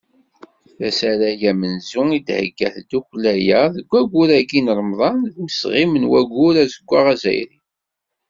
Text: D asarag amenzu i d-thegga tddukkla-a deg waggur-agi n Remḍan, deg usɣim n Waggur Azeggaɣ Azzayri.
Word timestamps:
D 0.79 0.81
asarag 0.89 1.41
amenzu 1.51 2.01
i 2.17 2.19
d-thegga 2.21 2.67
tddukkla-a 2.75 3.61
deg 3.75 3.87
waggur-agi 3.91 4.61
n 4.61 4.73
Remḍan, 4.77 5.17
deg 5.25 5.35
usɣim 5.45 5.91
n 5.97 6.09
Waggur 6.11 6.55
Azeggaɣ 6.63 7.05
Azzayri. 7.13 7.59